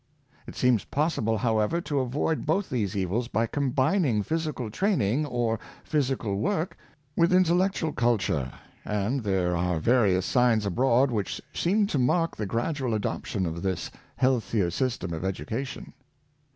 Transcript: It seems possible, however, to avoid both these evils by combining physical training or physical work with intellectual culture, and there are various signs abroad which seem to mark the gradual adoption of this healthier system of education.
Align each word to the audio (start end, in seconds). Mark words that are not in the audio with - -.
It 0.47 0.55
seems 0.55 0.83
possible, 0.85 1.37
however, 1.37 1.79
to 1.81 1.99
avoid 1.99 2.43
both 2.43 2.71
these 2.71 2.95
evils 2.97 3.27
by 3.27 3.45
combining 3.45 4.23
physical 4.23 4.71
training 4.71 5.27
or 5.27 5.59
physical 5.83 6.37
work 6.37 6.75
with 7.15 7.31
intellectual 7.31 7.93
culture, 7.93 8.51
and 8.83 9.21
there 9.23 9.55
are 9.55 9.79
various 9.79 10.25
signs 10.25 10.65
abroad 10.65 11.11
which 11.11 11.39
seem 11.53 11.85
to 11.85 11.99
mark 11.99 12.35
the 12.35 12.47
gradual 12.47 12.95
adoption 12.95 13.45
of 13.45 13.61
this 13.61 13.91
healthier 14.15 14.71
system 14.71 15.13
of 15.13 15.23
education. 15.23 15.93